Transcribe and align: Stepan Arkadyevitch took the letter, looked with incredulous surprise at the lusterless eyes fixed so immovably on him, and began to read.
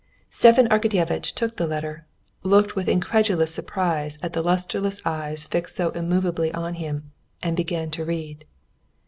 Stepan 0.31 0.67
Arkadyevitch 0.69 1.31
took 1.35 1.57
the 1.57 1.67
letter, 1.67 2.07
looked 2.41 2.75
with 2.75 2.89
incredulous 2.89 3.53
surprise 3.53 4.17
at 4.23 4.33
the 4.33 4.41
lusterless 4.41 4.99
eyes 5.05 5.45
fixed 5.45 5.75
so 5.75 5.91
immovably 5.91 6.51
on 6.55 6.73
him, 6.73 7.11
and 7.43 7.55
began 7.55 7.91
to 7.91 8.03
read. 8.05 8.45